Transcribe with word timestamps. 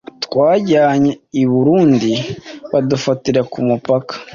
Twajyanye 0.25 1.11
I 1.41 1.43
Burundi 1.51 2.11
badufatira 2.71 3.41
kumupaka 3.51 4.13